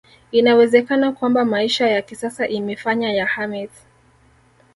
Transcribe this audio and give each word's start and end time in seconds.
Inawezekana 0.31 1.11
kwamba 1.11 1.45
maisha 1.45 1.89
ya 1.89 2.01
kisasa 2.01 2.47
imefanya 2.47 3.13
ya 3.13 3.25
hermits 3.27 3.85